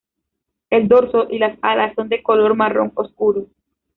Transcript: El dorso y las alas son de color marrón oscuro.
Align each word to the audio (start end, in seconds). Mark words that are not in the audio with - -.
El 0.71 0.87
dorso 0.87 1.27
y 1.29 1.37
las 1.37 1.59
alas 1.61 1.93
son 1.95 2.09
de 2.09 2.23
color 2.23 2.55
marrón 2.55 2.91
oscuro. 2.95 3.45